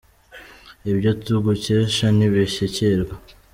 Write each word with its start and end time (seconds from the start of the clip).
Ibyo 0.91 1.11
tugukesha 1.23 2.05
ntibishyikirwa; 2.17 3.13